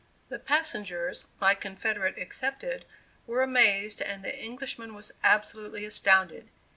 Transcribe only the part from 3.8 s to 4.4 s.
and the